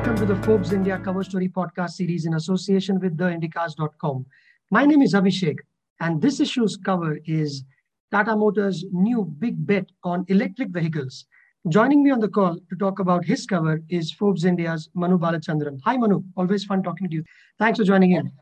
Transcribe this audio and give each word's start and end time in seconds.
welcome 0.00 0.26
to 0.26 0.34
the 0.34 0.42
Forbes 0.44 0.72
India 0.72 0.98
Cover 0.98 1.22
Story 1.22 1.46
podcast 1.46 1.90
series 1.90 2.24
in 2.24 2.32
association 2.32 2.98
with 3.00 3.18
theindicars.com. 3.18 4.24
My 4.70 4.86
name 4.86 5.02
is 5.02 5.12
Abhishek, 5.12 5.56
and 6.00 6.22
this 6.22 6.40
issue's 6.40 6.78
cover 6.78 7.18
is 7.26 7.64
Tata 8.10 8.34
Motors' 8.34 8.82
new 8.92 9.26
big 9.26 9.66
bet 9.66 9.84
on 10.02 10.24
electric 10.28 10.70
vehicles. 10.70 11.26
Joining 11.68 12.02
me 12.02 12.10
on 12.12 12.18
the 12.18 12.28
call 12.28 12.58
to 12.70 12.76
talk 12.76 12.98
about 12.98 13.26
his 13.26 13.44
cover 13.44 13.82
is 13.90 14.10
Forbes 14.10 14.46
India's 14.46 14.88
Manu 14.94 15.18
Balachandran. 15.18 15.78
Hi, 15.84 15.98
Manu. 15.98 16.22
Always 16.34 16.64
fun 16.64 16.82
talking 16.82 17.10
to 17.10 17.16
you. 17.16 17.24
Thanks 17.58 17.78
for 17.78 17.84
joining 17.84 18.12
in. 18.12 18.32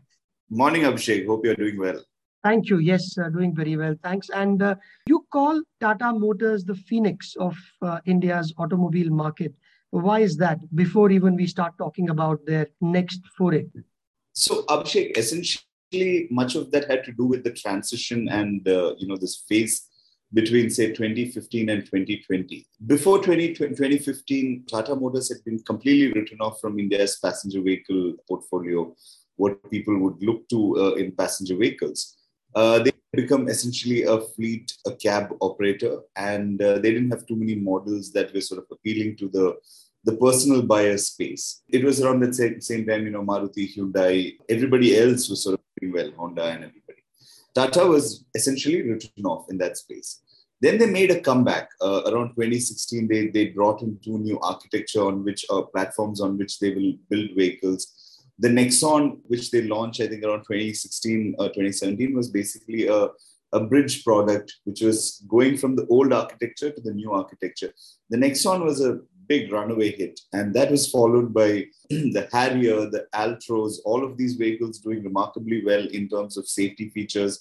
Morning, 0.51 0.83
Abhishek. 0.83 1.27
Hope 1.27 1.45
you're 1.45 1.57
doing 1.57 1.77
well. 1.77 2.01
Thank 2.45 2.69
you. 2.69 2.79
Yes, 2.79 3.19
uh, 3.19 3.31
doing 3.31 3.53
very 3.53 3.77
well. 3.77 3.97
Thanks. 4.05 4.29
And 4.29 4.63
uh, 4.63 4.77
you 5.09 5.27
call 5.33 5.61
Tata 5.81 6.13
Motors 6.13 6.63
the 6.65 6.77
phoenix 6.77 7.35
of 7.41 7.57
uh, 7.83 7.99
India's 8.07 8.55
automobile 8.59 9.11
market. 9.11 9.53
Why 9.91 10.21
is 10.21 10.37
that? 10.39 10.59
Before 10.75 11.11
even 11.11 11.37
we 11.37 11.47
start 11.47 11.79
talking 11.79 12.11
about 12.11 12.45
their 12.47 12.69
next 12.81 13.21
foray. 13.37 13.67
So, 14.33 14.63
Abhishek, 14.65 15.17
essentially, 15.17 16.29
much 16.31 16.55
of 16.55 16.71
that 16.73 16.91
had 16.91 17.05
to 17.05 17.13
do 17.13 17.25
with 17.25 17.45
the 17.45 17.53
transition 17.53 18.29
and 18.29 18.67
uh, 18.69 18.95
you 18.99 19.09
know 19.09 19.17
this 19.17 19.45
phase 19.49 19.89
between 20.35 20.69
say 20.69 20.89
2015 20.89 21.71
and 21.71 21.85
2020. 21.87 22.67
Before 22.87 23.19
20, 23.23 23.55
2015, 23.55 24.65
Tata 24.71 24.95
Motors 24.95 25.31
had 25.31 25.43
been 25.45 25.59
completely 25.61 26.13
written 26.13 26.39
off 26.41 26.61
from 26.61 26.79
India's 26.79 27.19
passenger 27.23 27.63
vehicle 27.63 28.15
portfolio, 28.29 28.95
what 29.37 29.71
people 29.71 29.99
would 29.99 30.23
look 30.23 30.47
to 30.51 30.77
uh, 30.79 30.95
in 30.95 31.13
passenger 31.13 31.57
vehicles. 31.57 32.18
Uh, 32.55 32.79
they 32.81 32.93
become 33.13 33.49
essentially 33.49 34.03
a 34.05 34.21
fleet, 34.21 34.73
a 34.87 34.93
cab 34.93 35.35
operator, 35.41 36.01
and 36.17 36.61
uh, 36.63 36.75
they 36.75 36.93
didn't 36.93 37.11
have 37.11 37.27
too 37.27 37.37
many 37.37 37.55
models 37.55 38.13
that 38.13 38.33
were 38.33 38.41
sort 38.41 38.61
of 38.61 38.67
appealing 38.71 39.17
to 39.17 39.29
the 39.29 39.57
the 40.05 40.17
personal 40.17 40.63
buyer 40.63 40.97
space. 40.97 41.63
It 41.69 41.85
was 41.85 42.01
around 42.01 42.21
that 42.21 42.35
same, 42.35 42.61
same 42.61 42.87
time, 42.87 43.05
you 43.05 43.11
know, 43.11 43.23
Maruti, 43.23 43.75
Hyundai, 43.75 44.37
everybody 44.49 44.97
else 44.97 45.29
was 45.29 45.43
sort 45.43 45.55
of 45.55 45.61
doing 45.81 45.93
well, 45.93 46.11
Honda 46.17 46.45
and 46.45 46.65
everybody. 46.65 47.03
Tata 47.55 47.85
was 47.87 48.25
essentially 48.35 48.83
written 48.83 49.27
off 49.27 49.51
in 49.51 49.59
that 49.59 49.77
space. 49.77 50.21
Then 50.61 50.79
they 50.79 50.87
made 50.87 51.11
a 51.11 51.21
comeback 51.21 51.69
uh, 51.81 52.03
around 52.07 52.31
2016. 52.31 53.07
They, 53.07 53.29
they 53.29 53.47
brought 53.47 53.83
in 53.83 53.99
two 54.03 54.19
new 54.19 54.41
architecture 54.41 55.05
on 55.05 55.25
which 55.25 55.45
uh, 55.51 55.63
platforms 55.63 56.21
on 56.21 56.39
which 56.39 56.59
they 56.59 56.71
will 56.71 56.95
build 57.11 57.31
vehicles 57.37 57.98
the 58.39 58.49
Nexon, 58.49 59.19
which 59.27 59.51
they 59.51 59.63
launched, 59.63 60.01
I 60.01 60.07
think 60.07 60.23
around 60.23 60.41
2016 60.41 61.37
or 61.39 61.47
uh, 61.47 61.49
2017, 61.49 62.15
was 62.15 62.31
basically 62.31 62.87
a, 62.87 63.09
a 63.53 63.61
bridge 63.61 64.05
product, 64.05 64.55
which 64.65 64.81
was 64.81 65.25
going 65.29 65.57
from 65.57 65.75
the 65.75 65.87
old 65.89 66.13
architecture 66.13 66.71
to 66.71 66.81
the 66.81 66.95
new 66.95 67.13
architecture. 67.13 67.73
The 68.11 68.17
Nexon 68.17 68.65
was 68.65 68.81
a 68.81 69.01
big 69.27 69.53
runaway 69.53 69.91
hit, 69.97 70.21
and 70.33 70.55
that 70.55 70.71
was 70.71 70.91
followed 70.91 71.35
by 71.35 71.67
the 71.91 72.29
Harrier, 72.33 72.89
the 72.89 73.07
Altroz, 73.13 73.79
all 73.85 74.05
of 74.05 74.17
these 74.17 74.35
vehicles 74.35 74.79
doing 74.79 75.03
remarkably 75.03 75.65
well 75.65 75.87
in 75.89 76.09
terms 76.09 76.37
of 76.37 76.49
safety 76.49 76.91
features. 76.91 77.41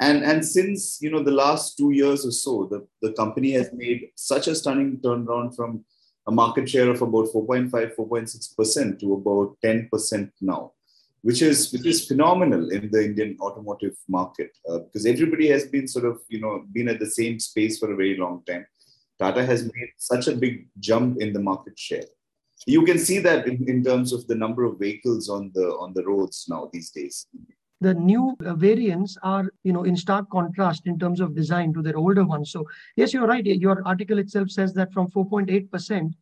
And, 0.00 0.24
and 0.24 0.44
since 0.44 0.98
you 1.00 1.10
know 1.10 1.22
the 1.22 1.30
last 1.30 1.78
two 1.78 1.92
years 1.92 2.26
or 2.26 2.32
so, 2.32 2.68
the, 2.70 2.86
the 3.00 3.14
company 3.14 3.52
has 3.52 3.70
made 3.72 4.10
such 4.16 4.48
a 4.48 4.54
stunning 4.54 4.98
turnaround 4.98 5.56
from 5.56 5.84
a 6.26 6.32
market 6.32 6.68
share 6.68 6.90
of 6.90 7.02
about 7.02 7.26
4.5, 7.28 7.70
4.6% 7.96 9.00
to 9.00 9.14
about 9.14 9.56
10% 9.64 10.30
now, 10.40 10.72
which 11.22 11.42
is, 11.42 11.72
which 11.72 11.86
is 11.86 12.06
phenomenal 12.06 12.70
in 12.70 12.90
the 12.90 13.04
Indian 13.04 13.36
automotive 13.40 13.96
market 14.08 14.50
uh, 14.68 14.78
because 14.78 15.06
everybody 15.06 15.48
has 15.48 15.66
been 15.66 15.86
sort 15.86 16.04
of, 16.04 16.20
you 16.28 16.40
know, 16.40 16.64
been 16.72 16.88
at 16.88 16.98
the 16.98 17.10
same 17.10 17.38
space 17.38 17.78
for 17.78 17.92
a 17.92 17.96
very 17.96 18.16
long 18.16 18.42
time. 18.46 18.66
Tata 19.18 19.44
has 19.44 19.64
made 19.64 19.90
such 19.96 20.26
a 20.26 20.34
big 20.34 20.66
jump 20.80 21.20
in 21.20 21.32
the 21.32 21.40
market 21.40 21.78
share. 21.78 22.04
You 22.66 22.84
can 22.84 22.98
see 22.98 23.18
that 23.18 23.46
in, 23.46 23.68
in 23.68 23.84
terms 23.84 24.12
of 24.12 24.26
the 24.26 24.34
number 24.34 24.64
of 24.64 24.78
vehicles 24.78 25.28
on 25.28 25.50
the 25.54 25.66
on 25.82 25.92
the 25.92 26.04
roads 26.04 26.46
now 26.48 26.70
these 26.72 26.90
days 26.90 27.26
the 27.84 27.94
new 27.94 28.36
uh, 28.44 28.54
variants 28.54 29.16
are 29.22 29.44
you 29.62 29.72
know 29.72 29.84
in 29.84 29.96
stark 29.96 30.28
contrast 30.30 30.86
in 30.86 30.98
terms 30.98 31.20
of 31.20 31.34
design 31.40 31.72
to 31.74 31.82
their 31.82 31.96
older 31.96 32.24
ones. 32.34 32.50
So 32.50 32.64
yes 32.96 33.12
you're 33.12 33.26
right. 33.26 33.44
Your 33.66 33.82
article 33.92 34.18
itself 34.18 34.50
says 34.50 34.72
that 34.74 34.92
from 34.92 35.10
4.8% 35.10 36.12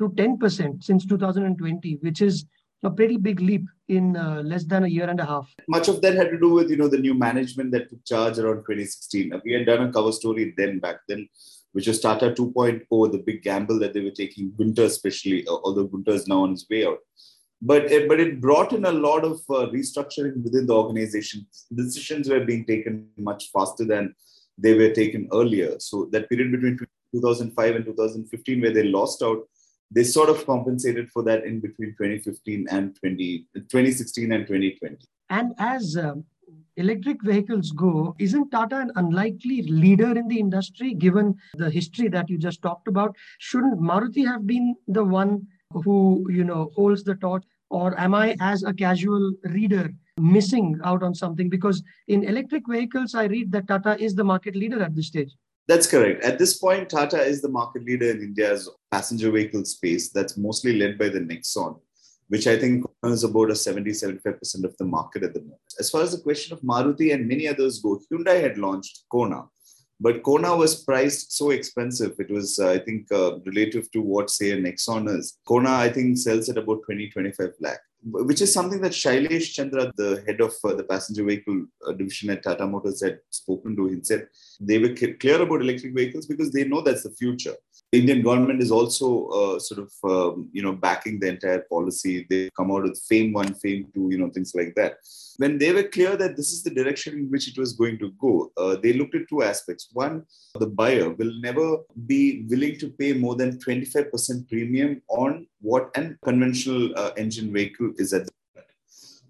to 0.00 0.08
10% 0.08 0.82
since 0.82 1.06
2020 1.06 1.98
which 2.00 2.22
is 2.22 2.44
a 2.84 2.90
pretty 2.90 3.16
big 3.16 3.40
leap 3.40 3.64
in 3.88 4.16
uh, 4.16 4.42
less 4.44 4.64
than 4.64 4.84
a 4.84 4.88
year 4.88 5.08
and 5.08 5.20
a 5.20 5.24
half. 5.24 5.54
Much 5.68 5.86
of 5.86 6.00
that 6.02 6.14
had 6.14 6.30
to 6.30 6.38
do 6.38 6.50
with 6.58 6.70
you 6.70 6.76
know 6.76 6.88
the 6.88 6.98
new 7.06 7.14
management 7.14 7.70
that 7.72 7.88
took 7.88 8.04
charge 8.04 8.38
around 8.38 8.62
2016 8.68 9.40
we 9.44 9.52
had 9.52 9.66
done 9.66 9.88
a 9.88 9.92
cover 9.92 10.12
story 10.20 10.52
then 10.56 10.78
back 10.86 10.96
then 11.08 11.28
which 11.74 11.86
was 11.86 12.00
Tata 12.00 12.26
2.0, 12.30 13.12
the 13.12 13.22
big 13.26 13.42
gamble 13.42 13.78
that 13.78 13.94
they 13.94 14.00
were 14.00 14.10
taking, 14.10 14.50
Guenter 14.58 14.84
especially, 14.84 15.46
uh, 15.46 15.56
although 15.64 15.88
Guenter 15.88 16.10
is 16.10 16.28
now 16.28 16.42
on 16.42 16.50
his 16.50 16.66
way 16.68 16.84
out 16.86 16.98
but 17.64 17.84
it, 17.92 18.08
but 18.08 18.18
it 18.18 18.40
brought 18.40 18.72
in 18.72 18.84
a 18.84 18.92
lot 18.92 19.24
of 19.24 19.36
uh, 19.48 19.70
restructuring 19.70 20.42
within 20.42 20.66
the 20.66 20.74
organization. 20.74 21.46
Decisions 21.74 22.28
were 22.28 22.44
being 22.44 22.64
taken 22.66 23.06
much 23.16 23.50
faster 23.52 23.84
than 23.84 24.14
they 24.58 24.74
were 24.74 24.90
taken 24.90 25.28
earlier. 25.32 25.76
So 25.78 26.08
that 26.10 26.28
period 26.28 26.50
between 26.50 26.78
2005 27.14 27.76
and 27.76 27.84
2015, 27.84 28.60
where 28.60 28.72
they 28.72 28.82
lost 28.82 29.22
out, 29.22 29.48
they 29.92 30.02
sort 30.02 30.28
of 30.28 30.44
compensated 30.44 31.08
for 31.10 31.22
that 31.22 31.44
in 31.44 31.60
between 31.60 31.90
2015 31.90 32.66
and 32.68 32.96
20, 32.96 33.46
2016 33.54 34.32
and 34.32 34.46
2020. 34.46 34.96
And 35.30 35.54
as 35.58 35.96
um, 35.96 36.24
electric 36.76 37.22
vehicles 37.22 37.70
go, 37.70 38.16
isn't 38.18 38.50
Tata 38.50 38.78
an 38.78 38.90
unlikely 38.96 39.62
leader 39.62 40.18
in 40.18 40.26
the 40.26 40.40
industry 40.40 40.94
given 40.94 41.36
the 41.54 41.70
history 41.70 42.08
that 42.08 42.28
you 42.28 42.38
just 42.38 42.60
talked 42.60 42.88
about? 42.88 43.14
Shouldn't 43.38 43.80
Maruti 43.80 44.26
have 44.26 44.46
been 44.48 44.74
the 44.88 45.04
one 45.04 45.46
who 45.84 46.26
you 46.28 46.44
know 46.44 46.70
holds 46.74 47.02
the 47.02 47.14
torch 47.14 47.44
or 47.80 47.98
am 47.98 48.14
i 48.14 48.36
as 48.40 48.62
a 48.62 48.72
casual 48.72 49.32
reader 49.44 49.90
missing 50.20 50.78
out 50.84 51.02
on 51.02 51.14
something? 51.14 51.48
Because 51.48 51.82
in 52.08 52.24
electric 52.24 52.68
vehicles 52.68 53.14
i 53.14 53.24
read 53.36 53.52
that 53.52 53.68
tata 53.68 53.96
is 54.08 54.14
the 54.14 54.24
market 54.32 54.54
leader 54.54 54.82
at 54.82 54.94
this 54.94 55.06
stage. 55.06 55.32
That's 55.68 55.86
correct. 55.86 56.24
At 56.24 56.38
this 56.38 56.58
point 56.58 56.90
tata 56.90 57.22
is 57.22 57.40
the 57.40 57.54
market 57.60 57.84
leader 57.84 58.10
in 58.10 58.20
india's 58.28 58.68
passenger 58.90 59.30
vehicle 59.30 59.64
space. 59.64 60.10
That's 60.10 60.36
mostly 60.36 60.76
led 60.82 60.98
by 60.98 61.08
the 61.08 61.24
nexon 61.30 61.80
which 62.32 62.46
i 62.50 62.56
think 62.60 62.84
is 63.04 63.24
about 63.24 63.50
a 63.50 63.54
70 63.54 63.90
75% 63.90 64.64
of 64.64 64.76
the 64.78 64.84
market 64.84 65.22
at 65.22 65.34
the 65.34 65.40
moment. 65.40 65.74
As 65.78 65.90
far 65.90 66.02
as 66.02 66.12
the 66.12 66.22
question 66.26 66.54
of 66.54 66.62
maruti 66.70 67.12
and 67.14 67.28
many 67.32 67.48
others 67.48 67.80
go 67.86 67.90
hyundai 68.04 68.36
had 68.44 68.58
launched 68.66 69.00
kona 69.14 69.40
but 70.02 70.22
Kona 70.24 70.56
was 70.56 70.84
priced 70.84 71.32
so 71.32 71.50
expensive. 71.50 72.14
It 72.18 72.30
was, 72.30 72.58
uh, 72.58 72.70
I 72.70 72.78
think, 72.78 73.10
uh, 73.12 73.38
relative 73.46 73.88
to 73.92 74.00
what, 74.02 74.30
say, 74.30 74.50
a 74.50 74.56
Nexon 74.56 75.08
is. 75.16 75.38
Kona, 75.46 75.70
I 75.70 75.90
think, 75.90 76.18
sells 76.18 76.48
at 76.48 76.58
about 76.58 76.80
20, 76.86 77.08
25 77.10 77.50
lakh, 77.60 77.78
which 78.02 78.40
is 78.40 78.52
something 78.52 78.80
that 78.80 78.92
Shailesh 78.92 79.52
Chandra, 79.52 79.92
the 79.96 80.24
head 80.26 80.40
of 80.40 80.54
uh, 80.64 80.74
the 80.74 80.82
passenger 80.82 81.24
vehicle 81.24 81.66
uh, 81.86 81.92
division 81.92 82.30
at 82.30 82.42
Tata 82.42 82.66
Motors, 82.66 83.02
had 83.02 83.20
spoken 83.30 83.76
to. 83.76 83.86
He 83.86 84.02
said 84.02 84.26
they 84.66 84.78
were 84.78 84.94
clear 84.94 85.40
about 85.42 85.60
electric 85.60 85.94
vehicles 85.94 86.26
because 86.26 86.50
they 86.52 86.64
know 86.64 86.80
that's 86.80 87.02
the 87.02 87.10
future. 87.10 87.54
The 87.92 88.00
Indian 88.00 88.22
government 88.22 88.62
is 88.62 88.70
also 88.70 89.26
uh, 89.28 89.58
sort 89.58 89.86
of 89.86 89.92
um, 90.10 90.48
you 90.52 90.62
know 90.62 90.72
backing 90.72 91.20
the 91.20 91.28
entire 91.28 91.60
policy. 91.60 92.26
They 92.28 92.50
come 92.56 92.70
out 92.70 92.84
with 92.84 93.02
FAME 93.08 93.32
one, 93.32 93.54
FAME 93.54 93.88
two, 93.94 94.08
you 94.10 94.18
know 94.18 94.30
things 94.30 94.54
like 94.54 94.74
that. 94.76 94.94
When 95.38 95.58
they 95.58 95.72
were 95.72 95.84
clear 95.84 96.16
that 96.16 96.36
this 96.36 96.52
is 96.52 96.62
the 96.62 96.70
direction 96.70 97.14
in 97.14 97.30
which 97.30 97.48
it 97.48 97.58
was 97.58 97.72
going 97.72 97.98
to 97.98 98.10
go, 98.12 98.52
uh, 98.56 98.76
they 98.82 98.92
looked 98.92 99.14
at 99.14 99.28
two 99.28 99.42
aspects. 99.42 99.88
One, 99.92 100.24
the 100.58 100.66
buyer 100.66 101.10
will 101.10 101.32
never 101.40 101.78
be 102.06 102.46
willing 102.48 102.78
to 102.78 102.90
pay 102.90 103.12
more 103.14 103.34
than 103.34 103.58
25% 103.58 104.48
premium 104.48 105.02
on 105.08 105.46
what 105.60 105.90
an 105.96 106.18
conventional 106.24 106.92
uh, 106.98 107.12
engine 107.16 107.52
vehicle 107.52 107.92
is 107.96 108.12
at 108.12 108.28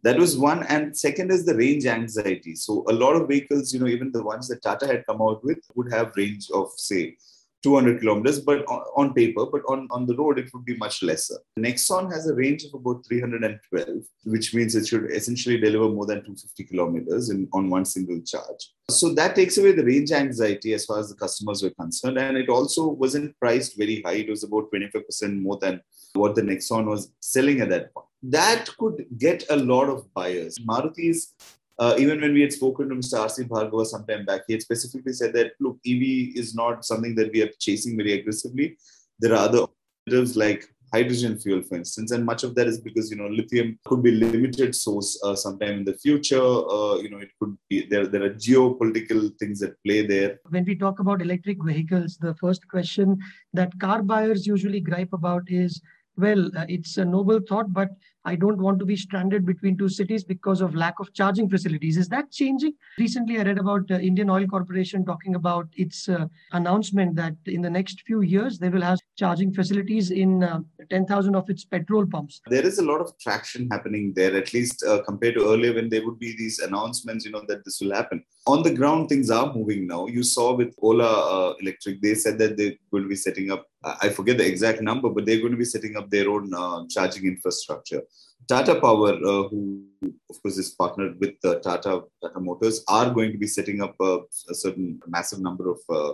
that 0.03 0.19
was 0.19 0.37
one 0.37 0.65
and 0.65 0.97
second 0.97 1.31
is 1.31 1.45
the 1.45 1.55
range 1.55 1.87
anxiety 1.87 2.55
so 2.55 2.85
a 2.89 2.93
lot 2.93 3.17
of 3.17 3.29
vehicles 3.29 3.73
you 3.73 3.81
know 3.81 3.87
even 3.87 4.11
the 4.13 4.23
ones 4.23 4.49
that 4.49 4.63
tata 4.63 4.87
had 4.87 5.07
come 5.07 5.23
out 5.23 5.43
with 5.45 5.59
would 5.75 5.93
have 5.93 6.17
range 6.17 6.51
of 6.53 6.71
say 6.77 7.17
200 7.62 8.00
kilometers, 8.00 8.41
but 8.41 8.65
on, 8.67 9.15
paper, 9.15 9.47
but 9.47 9.62
on, 9.69 9.87
on 9.91 10.06
the 10.06 10.17
road, 10.17 10.38
it 10.38 10.53
would 10.53 10.65
be 10.65 10.76
much 10.76 11.03
lesser. 11.03 11.37
Nexon 11.59 12.12
has 12.12 12.29
a 12.29 12.35
range 12.35 12.65
of 12.65 12.75
about 12.75 13.06
312, 13.06 14.03
which 14.25 14.53
means 14.53 14.75
it 14.75 14.87
should 14.87 15.11
essentially 15.11 15.59
deliver 15.59 15.88
more 15.88 16.06
than 16.06 16.19
250 16.19 16.65
kilometers 16.65 17.31
in, 17.31 17.49
on 17.53 17.71
one 17.71 17.85
single 17.85 18.21
charge. 18.23 18.73
So 18.91 19.15
that 19.15 19.37
takes 19.37 19.59
away 19.59 19.73
the 19.73 19.85
range 19.85 20.11
anxiety 20.11 20.75
as 20.75 20.85
far 20.85 20.99
as 20.99 21.09
the 21.09 21.15
customers 21.15 21.62
were 21.62 21.71
concerned. 21.71 22.19
And 22.19 22.37
it 22.37 22.49
also 22.49 22.88
wasn't 22.88 23.38
priced 23.38 23.79
very 23.79 24.03
high. 24.03 24.15
It 24.15 24.31
was 24.31 24.43
about 24.43 24.71
25% 24.73 25.41
more 25.41 25.59
than 25.59 25.81
what 26.15 26.35
the 26.35 26.43
Nexon 26.43 26.87
was 26.87 27.12
selling 27.21 27.61
at 27.61 27.69
that 27.71 27.94
point. 27.94 28.06
That 28.23 28.69
could 28.79 29.07
get 29.19 29.45
a 29.51 29.57
lot 29.57 29.89
of 29.89 30.13
buyers. 30.15 30.59
Maruti's 30.59 31.35
uh, 31.79 31.97
even 31.99 32.21
when 32.21 32.33
we 32.33 32.43
had 32.43 32.53
spoken 32.53 32.89
to 32.89 32.95
Mr. 32.95 33.19
R.C. 33.19 33.45
Bhargava 33.45 33.85
some 33.87 34.07
time 34.07 34.25
back, 34.25 34.43
he 34.47 34.53
had 34.53 34.63
specifically 34.63 35.13
said 35.13 35.33
that, 35.35 35.53
look, 35.59 35.79
EV 35.87 36.37
is 36.37 36.55
not 36.55 36.85
something 36.85 37.15
that 37.17 37.33
we 37.33 37.43
are 37.43 37.51
chasing 37.59 37.97
very 37.97 38.13
aggressively. 38.13 38.77
There 39.19 39.33
are 39.33 39.49
other 39.49 39.67
alternatives 40.07 40.37
like 40.37 40.69
hydrogen 40.93 41.39
fuel, 41.39 41.63
for 41.63 41.77
instance, 41.77 42.13
and 42.13 42.25
much 42.25 42.45
of 42.45 42.55
that 42.55 42.67
is 42.67 42.79
because, 42.79 43.11
you 43.11 43.17
know, 43.17 43.27
lithium 43.27 43.79
could 43.87 44.03
be 44.03 44.11
limited 44.11 44.75
source 44.75 45.19
uh, 45.25 45.35
sometime 45.35 45.79
in 45.79 45.85
the 45.85 45.95
future. 45.95 46.41
Uh, 46.41 46.97
you 46.97 47.09
know, 47.11 47.19
it 47.19 47.31
could 47.41 47.57
be, 47.71 47.87
there, 47.87 48.07
there 48.07 48.23
are 48.25 48.35
geopolitical 48.35 49.37
things 49.39 49.59
that 49.61 49.83
play 49.85 50.07
there. 50.07 50.39
When 50.51 50.65
we 50.67 50.77
talk 50.77 51.01
about 51.01 51.23
electric 51.23 51.65
vehicles, 51.65 52.19
the 52.21 52.35
first 52.35 52.69
question 52.69 53.19
that 53.55 53.77
car 53.81 54.03
buyers 54.03 54.47
usually 54.47 54.81
gripe 54.81 55.13
about 55.13 55.43
is 55.49 55.81
well, 56.17 56.51
uh, 56.57 56.67
it's 56.69 56.99
a 56.99 57.05
noble 57.05 57.41
thought, 57.49 57.73
but 57.73 57.89
I 58.25 58.37
don't 58.37 58.61
want 58.61 58.79
to 58.79 58.85
be 58.85 58.97
stranded 58.97 59.45
between 59.45 59.77
two 59.77 59.89
cities 59.89 60.23
because 60.23 60.61
of 60.61 60.75
lack 60.75 61.01
of 61.01 61.13
charging 61.13 61.49
facilities. 61.49 61.97
Is 61.97 62.09
that 62.09 62.31
changing? 62.31 62.75
Recently, 62.99 63.39
I 63.41 63.43
read 63.43 63.59
about 63.59 63.91
uh, 63.91 63.95
Indian 63.95 64.31
Oil 64.31 64.47
Corporation 64.47 65.05
talking 65.05 65.35
about 65.35 65.69
its 65.75 66.09
uh, 66.09 66.27
announcement 66.53 67.17
that 67.17 67.35
in 67.47 67.63
the 67.63 67.71
next 67.71 68.03
few 68.03 68.23
years 68.23 68.59
they 68.59 68.69
will 68.69 68.83
have 68.83 68.99
charging 69.17 69.53
facilities 69.53 70.11
in 70.11 70.45
uh, 70.45 70.61
10,000 70.91 71.35
of 71.35 71.51
its 71.51 71.65
petrol 71.65 72.07
pumps. 72.07 72.41
There 72.47 72.65
is 72.65 72.79
a 72.79 72.85
lot 72.85 73.01
of 73.01 73.19
traction 73.19 73.69
happening 73.71 74.13
there, 74.15 74.37
at 74.37 74.53
least 74.53 74.85
uh, 74.85 75.03
compared 75.03 75.35
to 75.35 75.53
earlier 75.53 75.75
when 75.75 75.89
there 75.89 76.05
would 76.05 76.19
be 76.19 76.37
these 76.37 76.61
announcements, 76.61 77.25
you 77.25 77.33
know, 77.33 77.43
that 77.49 77.65
this 77.65 77.81
will 77.81 77.95
happen. 77.95 78.25
On 78.47 78.63
the 78.63 78.75
ground, 78.75 79.09
things 79.09 79.31
are 79.31 79.53
moving 79.53 79.87
now. 79.87 80.07
You 80.07 80.23
saw 80.23 80.55
with 80.55 80.75
Ola 80.81 81.51
uh, 81.51 81.55
Electric, 81.61 82.01
they 82.01 82.15
said 82.15 82.39
that 82.39 82.57
going 82.91 83.05
to 83.05 83.09
be 83.09 83.17
setting 83.17 83.51
up, 83.51 83.67
I 83.85 84.09
forget 84.11 84.39
the 84.39 84.47
exact 84.47 84.81
number, 84.81 85.09
but 85.09 85.27
they're 85.27 85.39
going 85.39 85.53
to 85.53 85.59
be 85.59 85.65
setting 85.65 85.97
up 85.97 86.11
their 86.11 86.29
own 86.29 86.53
uh, 86.55 86.85
charging 86.89 87.27
infrastructure. 87.27 88.03
Tata 88.49 88.81
Power, 88.81 89.14
uh, 89.14 89.49
who 89.49 89.85
of 90.31 90.43
course 90.43 90.59
is 90.59 90.70
partnered 90.70 91.19
with 91.20 91.35
uh, 91.44 91.55
Tata 91.56 92.03
Tata 92.23 92.41
Motors, 92.41 92.85
are 92.88 93.11
going 93.11 93.32
to 93.32 93.38
be 93.38 93.47
setting 93.47 93.81
up 93.81 93.94
a, 94.00 94.19
a 94.50 94.55
certain 94.55 95.00
massive 95.06 95.41
number 95.41 95.70
of 95.70 95.79
uh, 95.88 96.12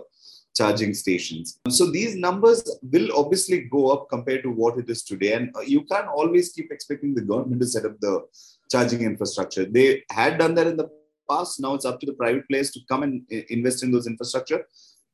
charging 0.55 0.93
stations. 0.93 1.59
So 1.69 1.89
these 1.89 2.15
numbers 2.15 2.63
will 2.81 3.09
obviously 3.15 3.61
go 3.61 3.91
up 3.91 4.09
compared 4.09 4.43
to 4.43 4.51
what 4.51 4.77
it 4.77 4.89
is 4.89 5.03
today, 5.03 5.33
and 5.33 5.55
uh, 5.55 5.61
you 5.61 5.81
can't 5.85 6.07
always 6.07 6.51
keep 6.51 6.71
expecting 6.71 7.15
the 7.15 7.21
government 7.21 7.61
to 7.61 7.67
set 7.67 7.85
up 7.85 7.99
the 7.99 8.25
charging 8.71 9.01
infrastructure. 9.01 9.65
They 9.65 10.03
had 10.11 10.37
done 10.37 10.55
that 10.55 10.67
in 10.67 10.77
the 10.77 10.89
past. 11.29 11.59
Now 11.59 11.73
it's 11.75 11.85
up 11.85 11.99
to 11.99 12.05
the 12.05 12.13
private 12.13 12.47
players 12.47 12.71
to 12.71 12.79
come 12.89 13.03
and 13.03 13.21
uh, 13.31 13.41
invest 13.49 13.83
in 13.83 13.91
those 13.91 14.07
infrastructure 14.07 14.65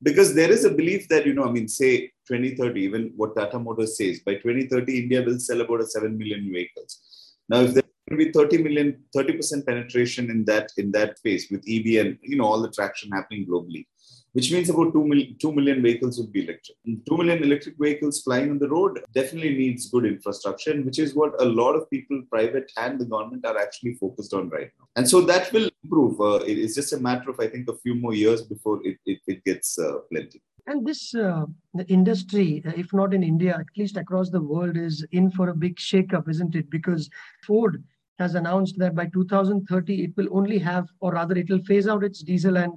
because 0.04 0.34
there 0.36 0.52
is 0.52 0.66
a 0.66 0.70
belief 0.70 1.08
that 1.08 1.26
you 1.26 1.34
know 1.34 1.46
i 1.46 1.52
mean 1.52 1.68
say 1.68 2.08
2030 2.28 2.82
even 2.82 3.12
what 3.16 3.36
tata 3.36 3.58
motors 3.58 3.98
says 3.98 4.20
by 4.20 4.34
2030 4.36 5.00
india 5.04 5.24
will 5.24 5.40
sell 5.40 5.62
about 5.62 5.82
a 5.82 5.88
7 5.88 6.18
million 6.18 6.52
vehicles. 6.52 7.02
Now 7.48 7.62
if 7.62 7.76
going 8.10 8.20
to 8.20 8.26
be 8.26 8.32
30 8.32 8.64
million 8.64 9.04
30% 9.16 9.66
penetration 9.66 10.30
in 10.30 10.46
that 10.46 10.72
in 10.78 10.92
that 10.92 11.18
phase 11.20 11.48
with 11.50 11.64
ev 11.68 11.86
and 12.06 12.18
you 12.22 12.38
know 12.38 12.46
all 12.46 12.62
the 12.62 12.72
traction 12.72 13.12
happening 13.12 13.46
globally 13.48 13.86
which 14.36 14.52
means 14.52 14.70
about 14.70 14.92
2 14.92 15.08
million, 15.08 15.36
2 15.40 15.54
million 15.54 15.82
vehicles 15.82 16.18
would 16.20 16.32
be 16.34 16.44
electric. 16.44 16.78
2 16.86 17.18
million 17.18 17.42
electric 17.42 17.76
vehicles 17.80 18.22
flying 18.22 18.50
on 18.52 18.60
the 18.60 18.68
road 18.68 19.00
definitely 19.14 19.56
needs 19.56 19.90
good 19.90 20.06
infrastructure, 20.06 20.76
which 20.82 21.00
is 21.00 21.16
what 21.16 21.42
a 21.42 21.46
lot 21.46 21.74
of 21.74 21.90
people, 21.90 22.22
private 22.30 22.70
and 22.76 23.00
the 23.00 23.06
government, 23.06 23.46
are 23.46 23.58
actually 23.58 23.94
focused 23.94 24.34
on 24.34 24.50
right 24.50 24.72
now. 24.78 24.88
And 24.98 25.10
so 25.10 25.22
that 25.22 25.54
will 25.54 25.70
improve. 25.84 26.20
Uh, 26.20 26.44
it's 26.46 26.76
just 26.76 26.92
a 26.92 27.00
matter 27.00 27.30
of, 27.30 27.40
I 27.40 27.48
think, 27.48 27.70
a 27.70 27.78
few 27.78 27.96
more 27.96 28.14
years 28.14 28.42
before 28.42 28.86
it, 28.86 28.98
it, 29.06 29.20
it 29.26 29.42
gets 29.46 29.80
uh, 29.80 30.00
plenty. 30.12 30.42
And 30.68 30.86
this 30.86 31.16
uh, 31.16 31.46
industry, 31.88 32.62
uh, 32.68 32.74
if 32.76 32.92
not 32.92 33.14
in 33.14 33.24
India, 33.24 33.56
at 33.58 33.78
least 33.78 33.96
across 33.96 34.30
the 34.32 34.42
world, 34.42 34.76
is 34.76 35.06
in 35.14 35.32
for 35.32 35.48
a 35.48 35.56
big 35.56 35.78
shakeup, 35.78 36.28
isn't 36.28 36.56
it? 36.56 36.70
Because 36.70 37.10
Ford 37.48 37.82
has 38.20 38.36
announced 38.36 38.78
that 38.80 38.96
by 38.96 39.06
2030, 39.06 40.04
it 40.04 40.12
will 40.18 40.28
only 40.32 40.58
have, 40.60 40.90
or 41.00 41.14
rather, 41.14 41.38
it 41.38 41.50
will 41.50 41.64
phase 41.64 41.88
out 41.88 42.04
its 42.04 42.22
diesel 42.22 42.58
and 42.58 42.74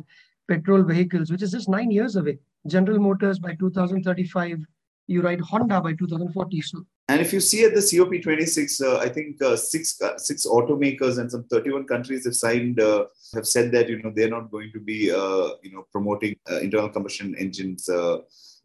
petrol 0.49 0.83
vehicles, 0.83 1.31
which 1.31 1.43
is 1.43 1.53
just 1.53 1.69
nine 1.69 1.91
years 1.91 2.17
away. 2.17 2.39
General 2.67 2.99
Motors 2.99 3.39
by 3.39 3.55
2035, 3.55 4.65
you 5.07 5.23
ride 5.23 5.41
Honda 5.41 5.81
by 5.81 5.93
2040. 5.93 6.61
So, 6.63 6.85
and 7.09 7.21
if 7.21 7.33
you 7.33 7.41
see 7.41 7.65
at 7.65 7.75
the 7.75 7.81
COP26, 7.81 8.83
uh, 8.83 8.99
I 8.99 9.09
think 9.09 9.41
uh, 9.43 9.57
six 9.57 10.01
uh, 10.03 10.19
six 10.19 10.47
automakers 10.47 11.19
and 11.19 11.31
some 11.31 11.45
31 11.45 11.87
countries 11.87 12.25
have 12.25 12.35
signed 12.35 12.81
uh, 12.81 13.07
have 13.35 13.47
said 13.47 13.73
that 13.73 13.89
you 13.89 14.03
know 14.03 14.13
they're 14.15 14.29
not 14.29 14.51
going 14.51 14.73
to 14.73 14.81
be 14.81 15.11
uh, 15.11 15.51
you 15.63 15.73
know 15.73 15.87
promoting 15.93 16.37
uh, 16.51 16.59
internal 16.59 16.89
combustion 16.89 17.35
engines 17.39 17.89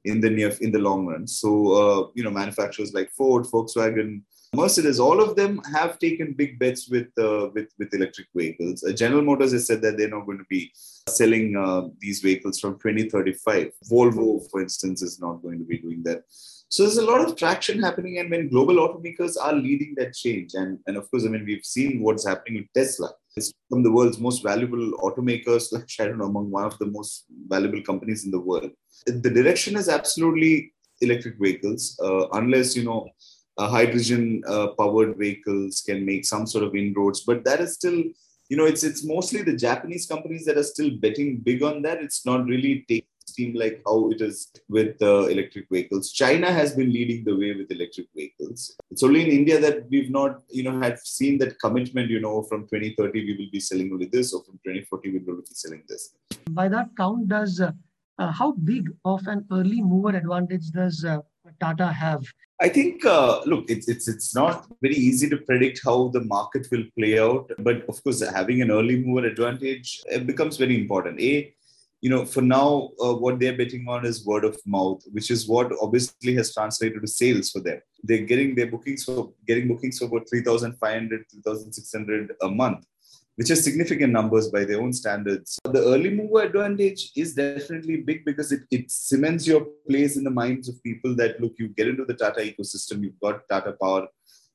in 0.06 0.20
the 0.20 0.30
near 0.30 0.50
in 0.60 0.72
the 0.72 0.80
long 0.80 1.06
run. 1.06 1.28
So 1.28 2.12
you 2.16 2.24
know 2.24 2.32
manufacturers 2.32 2.94
like 2.94 3.12
Ford, 3.12 3.46
Volkswagen, 3.46 4.24
Mercedes, 4.56 5.00
all 5.00 5.20
of 5.20 5.36
them 5.36 5.62
have 5.72 5.98
taken 5.98 6.34
big 6.34 6.60
bets 6.60 6.88
with 6.88 7.08
uh, 7.18 7.50
with 7.54 7.70
with 7.80 7.94
electric 7.94 8.28
vehicles. 8.36 8.84
Uh, 8.84 8.94
General 8.94 9.24
Motors 9.24 9.52
has 9.52 9.66
said 9.66 9.82
that 9.82 9.98
they're 9.98 10.10
not 10.10 10.26
going 10.26 10.38
to 10.38 10.46
be 10.50 10.72
selling 11.10 11.56
uh, 11.58 11.90
these 12.00 12.20
vehicles 12.20 12.60
from 12.60 12.74
2035. 12.74 13.72
Volvo, 13.90 14.42
for 14.52 14.62
instance, 14.62 15.02
is 15.02 15.20
not 15.20 15.42
going 15.42 15.58
to 15.58 15.66
be 15.66 15.80
doing 15.80 16.04
that. 16.04 16.24
So 16.70 16.84
there's 16.84 16.98
a 16.98 17.06
lot 17.06 17.22
of 17.22 17.36
traction 17.36 17.82
happening, 17.82 18.20
and 18.20 18.30
when 18.30 18.50
global 18.50 18.76
automakers 18.76 19.38
are 19.42 19.54
leading 19.54 19.96
that 19.98 20.14
change, 20.14 20.54
and 20.54 20.80
and 20.86 20.98
of 20.98 21.10
course, 21.10 21.26
I 21.26 21.30
mean 21.30 21.46
we've 21.46 21.66
seen 21.66 22.02
what's 22.02 22.28
happening 22.28 22.62
with 22.62 22.74
Tesla. 22.74 23.12
It's 23.36 23.52
from 23.70 23.82
the 23.82 23.92
world's 23.92 24.20
most 24.20 24.44
valuable 24.44 24.92
automakers, 25.00 25.72
like 25.72 25.90
I 26.00 26.06
don't 26.06 26.20
know, 26.20 26.26
among 26.26 26.52
one 26.52 26.66
of 26.66 26.78
the 26.78 26.88
most 26.88 27.26
valuable 27.48 27.82
companies 27.82 28.24
in 28.26 28.32
the 28.32 28.40
world. 28.40 28.72
The 29.08 29.32
direction 29.32 29.78
is 29.78 29.90
absolutely 29.90 30.74
electric 31.02 31.40
vehicles, 31.40 32.00
uh, 32.04 32.28
unless 32.30 32.76
you 32.76 32.84
know 32.84 33.10
uh, 33.58 33.70
hydrogen 33.70 34.44
uh, 34.48 34.68
powered 34.80 35.18
vehicles 35.18 35.82
can 35.82 36.06
make 36.06 36.26
some 36.26 36.46
sort 36.48 36.64
of 36.64 36.76
inroads 36.76 37.22
but 37.22 37.44
that 37.44 37.60
is 37.60 37.74
still 37.74 38.04
you 38.50 38.58
know 38.58 38.66
it's 38.66 38.84
it's 38.84 39.04
mostly 39.06 39.42
the 39.42 39.56
japanese 39.56 40.06
companies 40.06 40.46
that 40.46 40.58
are 40.58 40.70
still 40.76 40.92
betting 41.04 41.38
big 41.38 41.64
on 41.64 41.82
that. 41.82 42.02
It's 42.02 42.26
not 42.26 42.46
really 42.46 42.86
taking 42.88 43.08
steam 43.26 43.54
like 43.56 43.82
how 43.86 44.10
it 44.12 44.22
is 44.22 44.52
with 44.70 45.02
uh, 45.02 45.26
electric 45.28 45.66
vehicles. 45.72 46.12
China 46.12 46.52
has 46.52 46.76
been 46.76 46.92
leading 46.92 47.24
the 47.24 47.36
way 47.36 47.54
with 47.54 47.72
electric 47.72 48.08
vehicles. 48.16 48.76
It's 48.92 49.04
only 49.08 49.22
in 49.26 49.32
india 49.40 49.60
that 49.66 49.78
we've 49.90 50.12
not 50.20 50.42
you 50.58 50.64
know 50.66 50.76
had 50.86 51.00
seen 51.00 51.38
that 51.42 51.60
commitment 51.60 52.10
you 52.16 52.22
know 52.26 52.44
from 52.50 52.62
2030 52.64 53.26
we 53.28 53.34
will 53.40 53.52
be 53.58 53.62
selling 53.70 53.92
only 53.94 54.10
this 54.18 54.34
or 54.34 54.44
from 54.44 54.60
2040 54.66 55.12
we 55.12 55.20
will 55.20 55.38
be 55.38 55.56
selling 55.64 55.84
this. 55.88 56.16
By 56.50 56.68
that 56.76 56.90
count 56.98 57.28
does 57.36 57.60
uh, 57.60 57.72
uh, 58.20 58.32
how 58.32 58.52
big 58.74 58.90
of 59.06 59.22
an 59.28 59.46
early 59.52 59.82
mover 59.82 60.16
advantage 60.24 60.70
does 60.72 61.04
uh, 61.04 61.20
Tata 61.60 61.88
have? 61.88 62.24
I 62.64 62.70
think, 62.70 63.04
uh, 63.06 63.42
look, 63.46 63.66
it's, 63.68 63.90
it's, 63.90 64.08
it's 64.08 64.34
not 64.34 64.66
very 64.82 64.96
easy 64.96 65.30
to 65.30 65.38
predict 65.38 65.82
how 65.84 66.08
the 66.14 66.22
market 66.22 66.66
will 66.72 66.86
play 66.98 67.20
out. 67.20 67.52
But 67.60 67.88
of 67.90 68.02
course, 68.02 68.22
having 68.26 68.62
an 68.62 68.72
early 68.72 69.04
mover 69.04 69.28
advantage 69.28 70.02
it 70.06 70.26
becomes 70.26 70.56
very 70.56 70.80
important. 70.80 71.20
A, 71.20 71.54
you 72.00 72.10
know, 72.10 72.26
for 72.26 72.42
now, 72.42 72.92
uh, 73.04 73.16
what 73.16 73.40
they're 73.40 73.58
betting 73.58 73.86
on 73.90 74.06
is 74.06 74.26
word 74.26 74.46
of 74.46 74.58
mouth, 74.66 75.04
which 75.12 75.30
is 75.30 75.46
what 75.46 75.74
obviously 75.82 76.36
has 76.36 76.54
translated 76.54 77.02
to 77.02 77.08
sales 77.08 77.50
for 77.50 77.60
them. 77.60 77.82
They're 78.02 78.26
getting 78.26 78.56
their 78.56 78.68
bookings 78.68 79.04
for 79.04 79.34
getting 79.46 79.68
bookings 79.68 80.00
for 80.00 80.06
about 80.06 80.30
3,500, 80.30 81.26
3,600 81.32 82.32
a 82.42 82.48
month 82.48 82.86
which 83.36 83.50
are 83.50 83.56
significant 83.56 84.14
numbers 84.14 84.50
by 84.50 84.64
their 84.64 84.82
own 84.82 84.94
standards. 84.94 85.58
The 85.64 85.80
early 85.80 86.10
mover 86.10 86.44
advantage 86.44 87.12
is 87.16 87.34
definitely 87.34 87.98
big 87.98 88.26
because 88.26 88.52
it, 88.52 88.62
it 88.70 88.92
cements 88.92 89.48
your 89.48 89.66
place 89.88 90.18
in 90.18 90.24
the 90.24 90.30
minds 90.30 90.70
of 90.70 90.82
people 90.84 91.16
that 91.16 91.42
look, 91.42 91.54
you 91.58 91.70
get 91.70 91.88
into 91.88 92.06
the 92.06 92.14
Tata 92.14 92.42
ecosystem, 92.42 93.04
you've 93.04 93.20
got 93.20 93.48
Tata 93.50 93.76
Power 93.82 94.08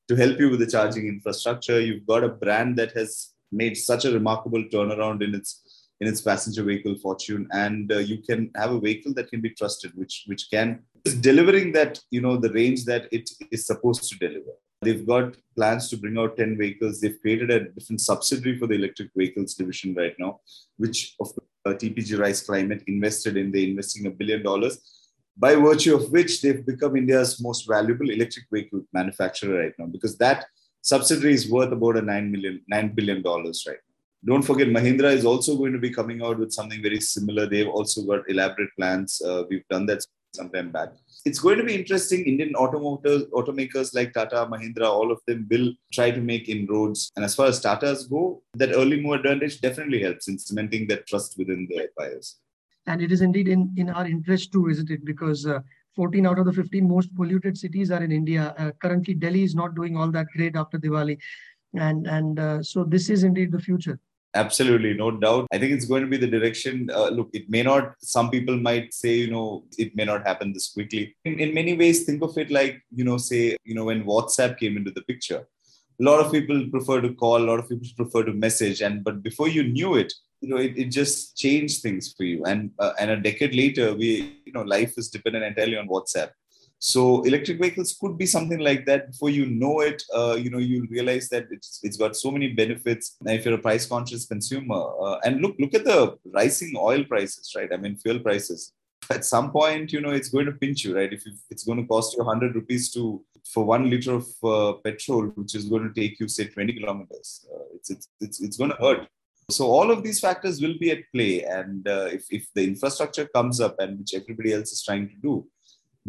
to 0.09 0.17
help 0.17 0.39
you 0.39 0.51
with 0.51 0.61
the 0.61 0.67
charging 0.67 1.07
infrastructure, 1.07 1.81
you've 1.81 2.07
got 2.07 2.25
a 2.25 2.29
brand 2.29 2.77
that 2.79 2.93
has 2.93 3.31
made 3.53 3.77
such 3.77 4.05
a 4.05 4.13
remarkable 4.13 4.63
turnaround 4.65 5.23
in 5.23 5.35
its 5.35 5.89
in 6.01 6.07
its 6.07 6.21
passenger 6.21 6.63
vehicle 6.63 6.95
fortune 6.97 7.49
and 7.53 7.91
uh, 7.91 7.99
you 7.99 8.19
can 8.19 8.51
have 8.55 8.71
a 8.71 8.79
vehicle 8.79 9.13
that 9.15 9.29
can 9.29 9.41
be 9.41 9.51
trusted 9.51 9.91
which 9.97 10.25
which 10.27 10.49
can 10.53 10.81
is 11.05 11.15
delivering 11.15 11.73
that 11.73 11.99
you 12.11 12.21
know 12.21 12.37
the 12.37 12.53
range 12.53 12.85
that 12.85 13.09
it 13.11 13.29
is 13.51 13.67
supposed 13.67 14.09
to 14.09 14.19
deliver 14.19 14.53
They've 14.81 15.07
got 15.07 15.35
plans 15.57 15.89
to 15.91 15.97
bring 15.97 16.19
out 16.19 16.37
10 16.37 16.57
vehicles. 16.57 17.01
They've 17.01 17.21
created 17.21 17.51
a 17.51 17.69
different 17.71 18.01
subsidiary 18.01 18.59
for 18.59 18.67
the 18.69 18.75
electric 18.75 19.11
vehicles 19.17 19.55
division 19.55 19.95
right 19.95 20.15
now, 20.19 20.41
which 20.77 21.17
of 21.19 21.33
uh, 21.67 21.71
TPG 21.71 22.19
Rise 22.19 22.43
Climate 22.43 22.85
invested 22.87 23.37
in. 23.37 23.51
They're 23.51 23.63
investing 23.63 24.07
a 24.07 24.11
billion 24.11 24.43
dollars, 24.43 24.81
by 25.37 25.57
virtue 25.57 25.97
of 25.97 26.11
which 26.13 26.43
they've 26.43 26.65
become 26.65 26.97
India's 26.97 27.41
most 27.43 27.67
valuable 27.67 28.09
electric 28.11 28.47
vehicle 28.53 28.83
manufacturer 28.93 29.63
right 29.63 29.73
now, 29.79 29.87
because 29.87 30.17
that 30.19 30.47
subsidiary 30.81 31.35
is 31.35 31.51
worth 31.51 31.73
about 31.73 31.97
a 31.97 32.03
nine 32.03 32.31
million, 32.31 32.61
nine 32.69 32.95
billion 32.95 33.21
dollars 33.21 33.65
right. 33.67 33.79
Don't 34.25 34.43
forget, 34.43 34.69
Mahindra 34.69 35.13
is 35.13 35.25
also 35.25 35.57
going 35.57 35.73
to 35.73 35.79
be 35.79 35.91
coming 35.91 36.23
out 36.23 36.39
with 36.39 36.53
something 36.53 36.83
very 36.83 37.01
similar. 37.01 37.47
They've 37.47 37.69
also 37.69 38.03
got 38.03 38.29
elaborate 38.29 38.71
plans. 38.77 39.23
Uh, 39.25 39.45
we've 39.49 39.67
done 39.69 39.87
that 39.87 40.05
some 40.35 40.51
time 40.51 40.71
back. 40.71 40.91
It's 41.25 41.39
going 41.39 41.59
to 41.59 41.65
be 41.65 41.75
interesting. 41.75 42.25
Indian 42.25 42.55
automotive 42.55 43.31
automakers 43.31 43.95
like 43.95 44.13
Tata, 44.13 44.49
Mahindra, 44.51 44.87
all 44.87 45.11
of 45.11 45.21
them 45.27 45.47
will 45.51 45.73
try 45.93 46.11
to 46.11 46.21
make 46.21 46.49
inroads. 46.49 47.11
And 47.17 47.25
as 47.25 47.35
far 47.35 47.47
as 47.47 47.61
Tata's 47.61 48.07
go, 48.07 48.43
that 48.55 48.71
early 48.73 49.01
mover 49.01 49.17
advantage 49.17 49.61
definitely 49.61 50.03
helps 50.03 50.29
in 50.29 50.39
cementing 50.39 50.87
that 50.89 51.07
trust 51.07 51.37
within 51.37 51.69
their 51.71 51.89
buyers. 51.97 52.37
And 52.87 53.03
it 53.03 53.13
is 53.13 53.21
indeed 53.21 53.49
in, 53.49 53.73
in 53.77 53.91
our 53.91 54.07
interest 54.07 54.53
too, 54.53 54.69
isn't 54.69 54.91
it? 54.91 55.05
Because 55.05 55.45
uh, 55.47 55.61
14 55.97 56.27
out 56.27 56.39
of 56.39 56.47
the 56.47 56.53
15 56.53 56.89
most 56.89 57.15
polluted 57.15 57.59
cities 57.59 57.91
are 57.91 58.03
in 58.03 58.13
India. 58.13 58.55
Uh, 58.57 58.71
currently, 58.81 59.15
Delhi 59.15 59.43
is 59.43 59.55
not 59.55 59.75
doing 59.75 59.97
all 59.97 60.11
that 60.13 60.27
great 60.35 60.57
after 60.57 60.79
Diwali. 60.79 61.19
And, 61.75 62.07
and 62.07 62.39
uh, 62.39 62.63
so 62.63 62.85
this 62.85 63.11
is 63.11 63.25
indeed 63.25 63.53
the 63.53 63.59
future. 63.59 63.99
Absolutely, 64.43 64.93
no 64.95 65.11
doubt. 65.25 65.45
I 65.53 65.59
think 65.59 65.73
it's 65.73 65.89
going 65.93 66.05
to 66.07 66.13
be 66.15 66.21
the 66.25 66.33
direction. 66.37 66.75
Uh, 66.99 67.09
look, 67.17 67.29
it 67.39 67.47
may 67.55 67.63
not, 67.71 67.85
some 68.17 68.31
people 68.35 68.57
might 68.69 68.95
say, 68.95 69.15
you 69.23 69.31
know, 69.35 69.65
it 69.85 69.97
may 69.99 70.05
not 70.11 70.27
happen 70.29 70.53
this 70.53 70.69
quickly. 70.77 71.03
In, 71.25 71.35
in 71.45 71.55
many 71.61 71.73
ways, 71.83 72.05
think 72.05 72.23
of 72.23 72.37
it 72.43 72.51
like, 72.59 72.75
you 72.99 73.05
know, 73.09 73.19
say, 73.31 73.57
you 73.65 73.75
know, 73.77 73.87
when 73.91 74.05
WhatsApp 74.05 74.59
came 74.63 74.77
into 74.79 74.93
the 74.99 75.03
picture, 75.03 75.43
a 76.01 76.05
lot 76.09 76.21
of 76.25 76.31
people 76.31 76.59
prefer 76.71 77.01
to 77.01 77.13
call, 77.23 77.39
a 77.39 77.49
lot 77.51 77.59
of 77.59 77.69
people 77.69 77.89
prefer 77.97 78.23
to 78.25 78.33
message. 78.47 78.81
And, 78.81 79.03
but 79.03 79.23
before 79.29 79.49
you 79.49 79.65
knew 79.65 79.97
it, 79.97 80.13
you 80.41 80.49
know, 80.51 80.61
it, 80.67 80.79
it 80.83 80.89
just 81.01 81.37
changed 81.37 81.83
things 81.83 82.15
for 82.17 82.23
you. 82.23 82.45
And, 82.45 82.71
uh, 82.79 82.93
and 83.01 83.11
a 83.11 83.21
decade 83.29 83.55
later, 83.63 83.87
we, 84.03 84.11
you 84.47 84.53
know, 84.53 84.63
life 84.63 84.93
is 84.97 85.09
dependent 85.09 85.45
entirely 85.45 85.77
on 85.77 85.89
WhatsApp. 85.89 86.31
So 86.81 87.23
electric 87.23 87.61
vehicles 87.61 87.97
could 88.01 88.17
be 88.17 88.27
something 88.27 88.61
like 88.61 88.87
that. 88.87 89.11
Before 89.11 89.31
you 89.31 89.47
know 89.47 89.81
it, 89.81 90.03
uh, 90.15 90.37
you 90.41 90.49
know 90.49 90.59
you'll 90.59 90.87
realize 90.87 91.29
that 91.31 91.49
it's 91.51 91.81
it's 91.83 91.97
got 91.97 92.15
so 92.15 92.31
many 92.31 92.49
benefits. 92.53 93.17
And 93.21 93.31
if 93.31 93.45
you're 93.45 93.55
a 93.55 93.59
price 93.59 93.87
conscious 93.87 94.27
consumer, 94.27 94.83
uh, 95.03 95.19
and 95.25 95.41
look 95.41 95.57
look 95.59 95.75
at 95.75 95.85
the 95.85 96.17
rising 96.33 96.75
oil 96.77 97.05
prices, 97.05 97.53
right? 97.57 97.73
I 97.73 97.77
mean 97.77 97.97
fuel 97.97 98.21
prices. 98.21 98.73
At 99.11 99.25
some 99.25 99.51
point, 99.51 99.93
you 99.93 100.01
know 100.01 100.11
it's 100.11 100.29
going 100.29 100.47
to 100.47 100.53
pinch 100.53 100.85
you, 100.85 100.95
right? 100.95 101.13
If 101.13 101.27
you, 101.27 101.33
it's 101.51 101.65
going 101.65 101.81
to 101.81 101.89
cost 101.89 102.17
you 102.17 102.23
100 102.23 102.55
rupees 102.55 102.93
to 102.93 103.25
for 103.45 103.65
one 103.65 103.91
liter 103.91 104.13
of 104.13 104.29
uh, 104.45 104.73
petrol, 104.85 105.27
which 105.35 105.55
is 105.55 105.65
going 105.65 105.83
to 105.83 106.01
take 106.01 106.21
you 106.21 106.29
say 106.29 106.45
20 106.45 106.75
kilometers, 106.75 107.47
uh, 107.53 107.65
it's, 107.75 107.91
it's 107.91 108.09
it's 108.21 108.41
it's 108.41 108.57
going 108.57 108.71
to 108.71 108.77
hurt. 108.77 109.09
So 109.51 109.67
all 109.67 109.91
of 109.91 110.03
these 110.05 110.21
factors 110.21 110.61
will 110.61 110.79
be 110.79 110.91
at 110.93 111.11
play, 111.13 111.43
and 111.43 111.89
uh, 111.89 112.09
if 112.13 112.27
if 112.31 112.47
the 112.55 112.63
infrastructure 112.63 113.27
comes 113.27 113.61
up 113.61 113.81
and 113.81 113.99
which 113.99 114.15
everybody 114.15 114.53
else 114.53 114.71
is 114.71 114.85
trying 114.85 115.09
to 115.09 115.17
do 115.17 115.45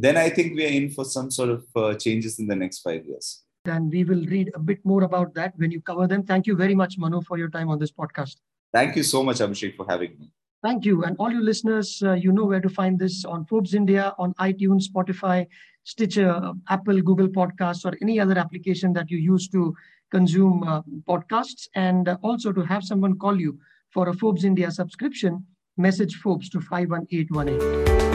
then 0.02 0.18
I 0.18 0.30
think 0.30 0.56
we 0.56 0.66
are 0.66 0.70
in 0.70 0.90
for 0.92 1.06
some 1.06 1.30
sort 1.32 1.50
of 1.50 1.66
uh, 1.76 1.94
changes 1.96 2.40
in 2.40 2.48
the 2.48 2.56
next 2.56 2.80
five 2.80 3.06
years. 3.06 3.44
And 3.66 3.92
we 3.92 4.04
will 4.04 4.26
read 4.26 4.52
a 4.56 4.60
bit 4.60 4.80
more 4.86 5.04
about 5.04 5.34
that 5.36 5.54
when 5.58 5.72
you 5.72 5.82
cover 5.82 6.08
them. 6.08 6.24
Thank 6.24 6.48
you 6.48 6.56
very 6.56 6.76
much, 6.76 6.98
Manu, 6.98 7.22
for 7.22 7.38
your 7.38 7.50
time 7.50 7.70
on 7.70 7.80
this 7.80 7.92
podcast. 7.92 8.38
Thank 8.74 8.96
you 8.96 9.04
so 9.04 9.24
much, 9.24 9.38
Abhishek, 9.38 9.76
for 9.76 9.86
having 9.90 10.12
me. 10.20 10.32
Thank 10.62 10.86
you. 10.86 11.04
And 11.04 11.16
all 11.20 11.32
you 11.32 11.42
listeners, 11.42 12.02
uh, 12.04 12.14
you 12.14 12.32
know 12.32 12.46
where 12.46 12.60
to 12.60 12.70
find 12.70 13.00
this 13.00 13.26
on 13.26 13.46
Forbes 13.46 13.74
India, 13.74 14.14
on 14.18 14.34
iTunes, 14.36 14.84
Spotify, 14.90 15.48
Stitcher, 15.84 16.52
Apple, 16.70 17.02
Google 17.02 17.30
Podcasts, 17.30 17.86
or 17.86 17.98
any 18.02 18.20
other 18.20 18.38
application 18.38 18.94
that 18.94 19.10
you 19.10 19.18
use 19.18 19.48
to 19.50 19.74
consume 20.12 20.64
uh, 20.64 20.82
podcasts. 21.08 21.68
And 21.76 22.10
uh, 22.10 22.18
also 22.22 22.52
to 22.52 22.62
have 22.62 22.84
someone 22.84 23.18
call 23.18 23.40
you 23.40 23.58
for 23.90 24.10
a 24.10 24.14
Forbes 24.14 24.44
India 24.44 24.70
subscription, 24.70 25.46
message 25.78 26.16
Forbes 26.16 26.50
to 26.50 26.60
51818. 26.60 28.09